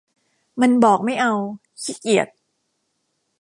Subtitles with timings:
[0.61, 1.33] มันบอกไม่เอา
[1.81, 2.27] ขี้เกียจ